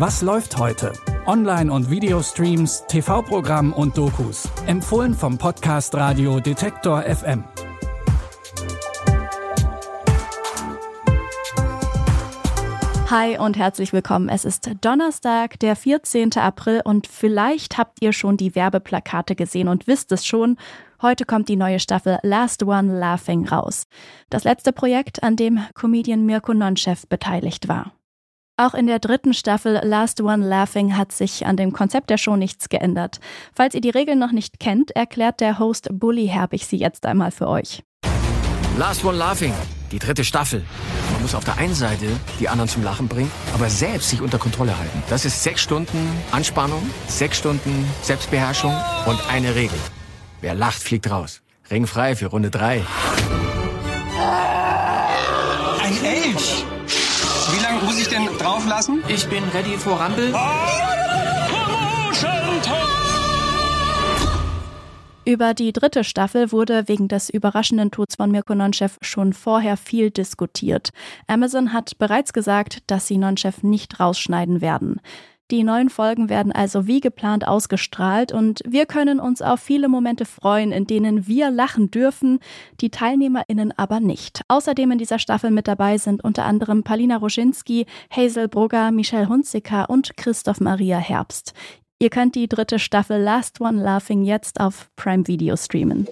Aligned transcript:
Was 0.00 0.22
läuft 0.22 0.56
heute? 0.56 0.94
Online- 1.26 1.70
und 1.70 1.90
Videostreams, 1.90 2.86
TV-Programm 2.88 3.74
und 3.74 3.98
Dokus. 3.98 4.48
Empfohlen 4.66 5.12
vom 5.12 5.36
Podcast 5.36 5.94
Radio 5.94 6.40
Detektor 6.40 7.02
FM. 7.02 7.44
Hi 13.10 13.36
und 13.36 13.58
herzlich 13.58 13.92
willkommen. 13.92 14.30
Es 14.30 14.46
ist 14.46 14.70
Donnerstag, 14.80 15.58
der 15.58 15.76
14. 15.76 16.32
April 16.36 16.80
und 16.82 17.06
vielleicht 17.06 17.76
habt 17.76 18.00
ihr 18.00 18.14
schon 18.14 18.38
die 18.38 18.54
Werbeplakate 18.54 19.34
gesehen 19.34 19.68
und 19.68 19.86
wisst 19.86 20.12
es 20.12 20.24
schon. 20.24 20.56
Heute 21.02 21.26
kommt 21.26 21.50
die 21.50 21.56
neue 21.56 21.78
Staffel 21.78 22.18
Last 22.22 22.62
One 22.62 22.98
Laughing 22.98 23.46
raus. 23.46 23.84
Das 24.30 24.44
letzte 24.44 24.72
Projekt, 24.72 25.22
an 25.22 25.36
dem 25.36 25.60
Comedian 25.74 26.24
Mirko 26.24 26.54
Nonchev 26.54 27.06
beteiligt 27.06 27.68
war. 27.68 27.92
Auch 28.60 28.74
in 28.74 28.86
der 28.86 28.98
dritten 28.98 29.32
Staffel 29.32 29.80
Last 29.82 30.20
One 30.20 30.46
Laughing 30.46 30.94
hat 30.94 31.12
sich 31.12 31.46
an 31.46 31.56
dem 31.56 31.72
Konzept 31.72 32.10
der 32.10 32.18
Show 32.18 32.36
nichts 32.36 32.68
geändert. 32.68 33.18
Falls 33.54 33.74
ihr 33.74 33.80
die 33.80 33.88
Regeln 33.88 34.18
noch 34.18 34.32
nicht 34.32 34.60
kennt, 34.60 34.90
erklärt 34.90 35.40
der 35.40 35.58
Host 35.58 35.88
Bully 35.90 36.28
Herbig 36.28 36.66
sie 36.66 36.76
jetzt 36.76 37.06
einmal 37.06 37.30
für 37.30 37.48
euch. 37.48 37.82
Last 38.76 39.02
One 39.02 39.16
Laughing, 39.16 39.54
die 39.90 39.98
dritte 39.98 40.24
Staffel. 40.24 40.62
Man 41.14 41.22
muss 41.22 41.34
auf 41.34 41.44
der 41.44 41.56
einen 41.56 41.74
Seite 41.74 42.04
die 42.38 42.50
anderen 42.50 42.68
zum 42.68 42.84
Lachen 42.84 43.08
bringen, 43.08 43.30
aber 43.54 43.70
selbst 43.70 44.10
sich 44.10 44.20
unter 44.20 44.36
Kontrolle 44.36 44.76
halten. 44.76 45.02
Das 45.08 45.24
ist 45.24 45.42
sechs 45.42 45.62
Stunden 45.62 45.96
Anspannung, 46.30 46.82
sechs 47.08 47.38
Stunden 47.38 47.86
Selbstbeherrschung 48.02 48.76
und 49.06 49.18
eine 49.30 49.54
Regel. 49.54 49.78
Wer 50.42 50.54
lacht, 50.54 50.82
fliegt 50.82 51.10
raus. 51.10 51.40
Ring 51.70 51.86
frei 51.86 52.14
für 52.14 52.26
Runde 52.26 52.50
drei. 52.50 52.82
Ein 55.82 56.04
Elch! 56.04 56.66
Muss 57.84 57.98
ich 57.98 58.08
denn 58.08 58.26
drauf 58.38 58.66
lassen? 58.68 59.02
Ich 59.08 59.26
bin 59.28 59.42
ready 59.54 59.76
for 59.76 60.00
Rumble. 60.00 60.32
Über 65.24 65.54
die 65.54 65.72
dritte 65.72 66.02
Staffel 66.02 66.50
wurde 66.50 66.88
wegen 66.88 67.06
des 67.06 67.30
überraschenden 67.30 67.90
Tods 67.90 68.16
von 68.16 68.30
Mirko 68.30 68.54
Nonchev 68.54 68.96
schon 69.00 69.32
vorher 69.32 69.76
viel 69.76 70.10
diskutiert. 70.10 70.90
Amazon 71.26 71.72
hat 71.72 71.98
bereits 71.98 72.32
gesagt, 72.32 72.78
dass 72.88 73.06
sie 73.06 73.18
Nonchev 73.18 73.62
nicht 73.62 74.00
rausschneiden 74.00 74.60
werden. 74.60 75.00
Die 75.50 75.64
neuen 75.64 75.90
Folgen 75.90 76.28
werden 76.28 76.52
also 76.52 76.86
wie 76.86 77.00
geplant 77.00 77.48
ausgestrahlt 77.48 78.32
und 78.32 78.60
wir 78.64 78.86
können 78.86 79.18
uns 79.18 79.42
auf 79.42 79.58
viele 79.58 79.88
Momente 79.88 80.24
freuen, 80.24 80.70
in 80.70 80.86
denen 80.86 81.26
wir 81.26 81.50
lachen 81.50 81.90
dürfen, 81.90 82.38
die 82.80 82.90
TeilnehmerInnen 82.90 83.76
aber 83.76 83.98
nicht. 83.98 84.42
Außerdem 84.46 84.92
in 84.92 84.98
dieser 84.98 85.18
Staffel 85.18 85.50
mit 85.50 85.66
dabei 85.66 85.98
sind 85.98 86.22
unter 86.22 86.44
anderem 86.44 86.84
Palina 86.84 87.16
Roschinski, 87.16 87.86
Hazel 88.10 88.46
Brugger, 88.46 88.92
Michelle 88.92 89.28
Hunziker 89.28 89.90
und 89.90 90.16
Christoph 90.16 90.60
Maria 90.60 90.98
Herbst. 90.98 91.52
Ihr 91.98 92.10
könnt 92.10 92.36
die 92.36 92.48
dritte 92.48 92.78
Staffel 92.78 93.20
Last 93.20 93.60
One 93.60 93.82
Laughing 93.82 94.22
jetzt 94.22 94.60
auf 94.60 94.88
Prime 94.94 95.26
Video 95.26 95.56
streamen. 95.56 96.06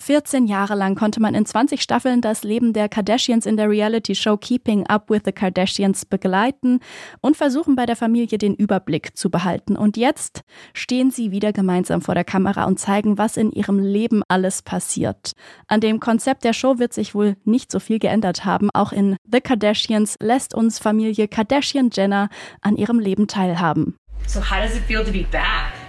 14 0.00 0.46
Jahre 0.46 0.74
lang 0.74 0.94
konnte 0.94 1.20
man 1.20 1.34
in 1.34 1.44
20 1.44 1.82
Staffeln 1.82 2.22
das 2.22 2.42
Leben 2.42 2.72
der 2.72 2.88
Kardashians 2.88 3.44
in 3.44 3.58
der 3.58 3.68
Reality-Show 3.68 4.38
Keeping 4.38 4.86
Up 4.86 5.10
with 5.10 5.22
the 5.26 5.32
Kardashians 5.32 6.06
begleiten 6.06 6.80
und 7.20 7.36
versuchen 7.36 7.76
bei 7.76 7.84
der 7.84 7.96
Familie 7.96 8.38
den 8.38 8.54
Überblick 8.54 9.16
zu 9.16 9.30
behalten. 9.30 9.76
Und 9.76 9.98
jetzt 9.98 10.40
stehen 10.72 11.10
sie 11.10 11.30
wieder 11.30 11.52
gemeinsam 11.52 12.00
vor 12.00 12.14
der 12.14 12.24
Kamera 12.24 12.64
und 12.64 12.78
zeigen, 12.78 13.18
was 13.18 13.36
in 13.36 13.52
ihrem 13.52 13.78
Leben 13.78 14.22
alles 14.26 14.62
passiert. 14.62 15.32
An 15.68 15.80
dem 15.80 16.00
Konzept 16.00 16.44
der 16.44 16.54
Show 16.54 16.78
wird 16.78 16.94
sich 16.94 17.14
wohl 17.14 17.36
nicht 17.44 17.70
so 17.70 17.78
viel 17.78 17.98
geändert 17.98 18.46
haben. 18.46 18.70
Auch 18.72 18.92
in 18.92 19.16
The 19.30 19.40
Kardashians 19.40 20.16
lässt 20.20 20.54
uns 20.54 20.78
Familie 20.78 21.28
Kardashian 21.28 21.90
Jenner 21.92 22.30
an 22.62 22.76
ihrem 22.76 22.98
Leben 22.98 23.28
teilhaben. 23.28 23.96
So 24.26 24.40
how 24.40 24.62
does 24.62 24.76
it 24.76 24.82
feel 24.84 25.04
to 25.04 25.12
be 25.12 25.26
back? 25.30 25.79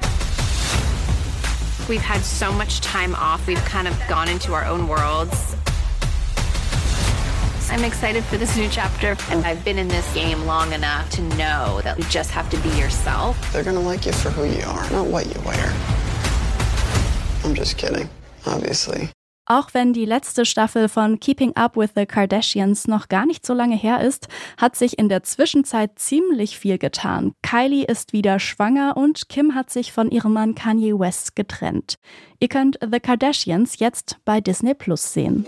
We've 1.91 1.99
had 1.99 2.21
so 2.21 2.53
much 2.53 2.79
time 2.79 3.13
off. 3.15 3.45
We've 3.47 3.57
kind 3.65 3.85
of 3.85 4.01
gone 4.07 4.29
into 4.29 4.53
our 4.53 4.63
own 4.63 4.87
worlds. 4.87 5.57
I'm 7.69 7.83
excited 7.83 8.23
for 8.23 8.37
this 8.37 8.55
new 8.55 8.69
chapter, 8.69 9.17
and 9.29 9.45
I've 9.45 9.65
been 9.65 9.77
in 9.77 9.89
this 9.89 10.13
game 10.13 10.45
long 10.45 10.71
enough 10.71 11.09
to 11.09 11.21
know 11.35 11.81
that 11.83 11.99
you 11.99 12.05
just 12.05 12.31
have 12.31 12.49
to 12.51 12.57
be 12.59 12.69
yourself. 12.79 13.51
They're 13.51 13.65
gonna 13.65 13.81
like 13.81 14.05
you 14.05 14.13
for 14.13 14.29
who 14.29 14.45
you 14.45 14.63
are, 14.63 14.89
not 14.91 15.07
what 15.07 15.25
you 15.25 15.41
wear. 15.41 15.73
I'm 17.43 17.53
just 17.53 17.75
kidding, 17.75 18.09
obviously. 18.45 19.09
Auch 19.51 19.73
wenn 19.73 19.91
die 19.91 20.05
letzte 20.05 20.45
Staffel 20.45 20.87
von 20.87 21.19
Keeping 21.19 21.57
Up 21.57 21.75
with 21.75 21.89
the 21.93 22.05
Kardashians 22.05 22.87
noch 22.87 23.09
gar 23.09 23.25
nicht 23.25 23.45
so 23.45 23.53
lange 23.53 23.75
her 23.75 23.99
ist, 23.99 24.29
hat 24.55 24.77
sich 24.77 24.97
in 24.97 25.09
der 25.09 25.23
Zwischenzeit 25.23 25.99
ziemlich 25.99 26.57
viel 26.57 26.77
getan. 26.77 27.33
Kylie 27.41 27.83
ist 27.83 28.13
wieder 28.13 28.39
schwanger 28.39 28.95
und 28.95 29.27
Kim 29.27 29.53
hat 29.53 29.69
sich 29.69 29.91
von 29.91 30.09
ihrem 30.09 30.31
Mann 30.31 30.55
Kanye 30.55 30.97
West 30.97 31.35
getrennt. 31.35 31.95
Ihr 32.39 32.47
könnt 32.47 32.79
The 32.81 33.01
Kardashians 33.01 33.77
jetzt 33.79 34.19
bei 34.23 34.39
Disney 34.39 34.73
Plus 34.73 35.11
sehen. 35.11 35.45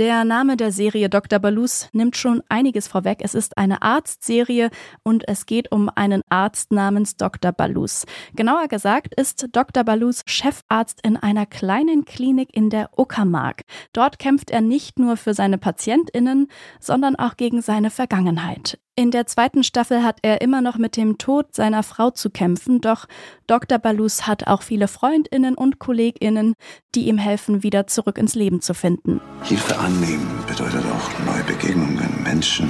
Der 0.00 0.24
Name 0.24 0.56
der 0.56 0.72
Serie 0.72 1.10
Dr. 1.10 1.38
Balus 1.38 1.90
nimmt 1.92 2.16
schon 2.16 2.42
einiges 2.48 2.88
vorweg. 2.88 3.18
Es 3.20 3.34
ist 3.34 3.58
eine 3.58 3.82
Arztserie 3.82 4.70
und 5.02 5.28
es 5.28 5.44
geht 5.44 5.70
um 5.72 5.90
einen 5.94 6.22
Arzt 6.30 6.72
namens 6.72 7.18
Dr. 7.18 7.52
Balus. 7.52 8.06
Genauer 8.34 8.68
gesagt 8.68 9.14
ist 9.14 9.48
Dr. 9.52 9.84
Balus 9.84 10.22
Chefarzt 10.24 11.00
in 11.04 11.18
einer 11.18 11.44
kleinen 11.44 12.06
Klinik 12.06 12.48
in 12.56 12.70
der 12.70 12.98
Uckermark. 12.98 13.64
Dort 13.92 14.18
kämpft 14.18 14.50
er 14.50 14.62
nicht 14.62 14.98
nur 14.98 15.18
für 15.18 15.34
seine 15.34 15.58
PatientInnen, 15.58 16.48
sondern 16.80 17.16
auch 17.16 17.36
gegen 17.36 17.60
seine 17.60 17.90
Vergangenheit. 17.90 18.78
In 19.00 19.10
der 19.10 19.26
zweiten 19.26 19.64
Staffel 19.64 20.04
hat 20.04 20.18
er 20.20 20.42
immer 20.42 20.60
noch 20.60 20.76
mit 20.76 20.94
dem 20.94 21.16
Tod 21.16 21.54
seiner 21.54 21.82
Frau 21.82 22.10
zu 22.10 22.28
kämpfen, 22.28 22.82
doch 22.82 23.06
Dr. 23.46 23.78
Balus 23.78 24.26
hat 24.26 24.46
auch 24.46 24.60
viele 24.60 24.88
Freundinnen 24.88 25.54
und 25.54 25.78
Kolleginnen, 25.78 26.52
die 26.94 27.08
ihm 27.08 27.16
helfen, 27.16 27.62
wieder 27.62 27.86
zurück 27.86 28.18
ins 28.18 28.34
Leben 28.34 28.60
zu 28.60 28.74
finden. 28.74 29.22
Hilfe 29.44 29.78
annehmen 29.78 30.44
bedeutet 30.46 30.84
auch 30.92 31.24
neue 31.24 31.42
Begegnungen, 31.44 32.22
Menschen. 32.24 32.68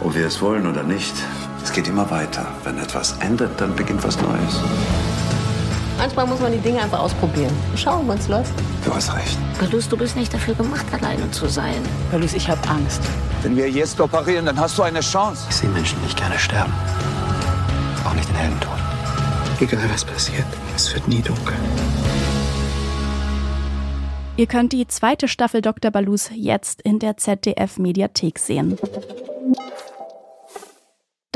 Ob 0.00 0.14
wir 0.14 0.26
es 0.26 0.40
wollen 0.40 0.66
oder 0.66 0.82
nicht, 0.82 1.12
es 1.62 1.70
geht 1.74 1.88
immer 1.88 2.10
weiter. 2.10 2.46
Wenn 2.64 2.78
etwas 2.78 3.18
endet, 3.18 3.60
dann 3.60 3.76
beginnt 3.76 4.02
was 4.02 4.18
Neues. 4.22 4.62
Manchmal 5.98 6.26
muss 6.26 6.40
man 6.40 6.52
die 6.52 6.58
Dinge 6.58 6.82
einfach 6.82 7.00
ausprobieren. 7.00 7.52
Schauen, 7.74 8.06
wann 8.06 8.18
es 8.18 8.28
läuft. 8.28 8.52
Du 8.84 8.94
hast 8.94 9.14
recht. 9.14 9.38
Balus, 9.58 9.88
du 9.88 9.96
bist 9.96 10.16
nicht 10.16 10.32
dafür 10.32 10.54
gemacht, 10.54 10.84
alleine 10.92 11.30
zu 11.30 11.46
sein. 11.46 11.82
Balus, 12.12 12.34
ich 12.34 12.48
habe 12.48 12.60
Angst. 12.68 13.00
Wenn 13.42 13.56
wir 13.56 13.70
jetzt 13.70 14.00
operieren, 14.00 14.46
dann 14.46 14.58
hast 14.58 14.76
du 14.78 14.82
eine 14.82 15.00
Chance. 15.00 15.46
Ich 15.48 15.56
sehe 15.56 15.70
Menschen 15.70 16.00
nicht 16.02 16.16
gerne 16.16 16.38
sterben. 16.38 16.72
Auch 18.06 18.14
nicht 18.14 18.28
den 18.28 18.36
Heldentod. 18.36 18.78
Egal 19.58 19.80
was 19.90 20.04
passiert, 20.04 20.44
es 20.74 20.94
wird 20.94 21.08
nie 21.08 21.22
dunkel. 21.22 21.54
Ihr 24.36 24.46
könnt 24.46 24.74
die 24.74 24.86
zweite 24.86 25.28
Staffel 25.28 25.62
Dr. 25.62 25.90
Balus 25.90 26.28
jetzt 26.34 26.82
in 26.82 26.98
der 26.98 27.16
ZDF-Mediathek 27.16 28.38
sehen. 28.38 28.76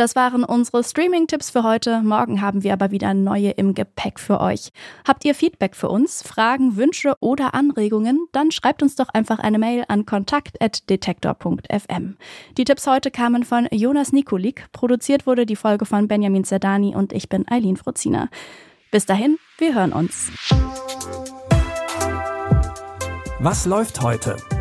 Das 0.01 0.17
waren 0.17 0.43
unsere 0.45 0.83
Streaming-Tipps 0.83 1.51
für 1.51 1.63
heute. 1.63 2.01
Morgen 2.01 2.41
haben 2.41 2.65
wir 2.65 2.73
aber 2.73 2.91
wieder 2.91 3.13
neue 3.13 3.51
im 3.51 3.75
Gepäck 3.75 4.19
für 4.19 4.41
euch. 4.41 4.71
Habt 5.07 5.27
ihr 5.27 5.35
Feedback 5.35 5.77
für 5.77 5.91
uns, 5.91 6.23
Fragen, 6.23 6.77
Wünsche 6.77 7.13
oder 7.21 7.53
Anregungen? 7.53 8.27
Dann 8.33 8.51
schreibt 8.51 8.83
uns 8.83 8.97
doch 8.97 9.11
einfach 9.11 9.41
eine 9.41 9.59
Mail 9.59 9.85
an 9.89 10.07
kontakt.detektor.fm. 10.07 12.17
Die 12.57 12.65
Tipps 12.65 12.87
heute 12.87 13.11
kamen 13.11 13.45
von 13.45 13.69
Jonas 13.71 14.15
Nikolik. 14.15 14.73
Produziert 14.73 15.27
wurde 15.27 15.45
die 15.45 15.55
Folge 15.55 15.85
von 15.85 16.09
Benjamin 16.09 16.45
Zerdani 16.45 16.97
und 16.97 17.13
ich 17.13 17.29
bin 17.29 17.45
Eileen 17.47 17.77
Fruzina. 17.77 18.31
Bis 18.91 19.05
dahin, 19.05 19.37
wir 19.59 19.75
hören 19.75 19.93
uns. 19.93 20.33
Was 23.39 23.67
läuft 23.67 24.01
heute? 24.01 24.39